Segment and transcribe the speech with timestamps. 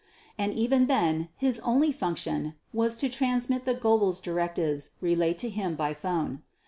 [0.35, 5.75] And even then his only function was to transmit the Goebbels' directives relayed to him
[5.75, 6.41] by telephone.